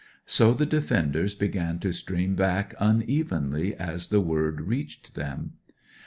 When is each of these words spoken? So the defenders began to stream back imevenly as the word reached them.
So 0.25 0.53
the 0.55 0.65
defenders 0.65 1.35
began 1.35 1.77
to 1.81 1.93
stream 1.93 2.33
back 2.35 2.73
imevenly 2.81 3.75
as 3.75 4.07
the 4.07 4.19
word 4.19 4.61
reached 4.61 5.13
them. 5.13 5.53